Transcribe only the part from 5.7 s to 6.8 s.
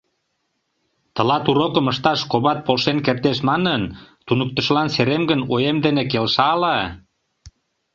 дене келша ала?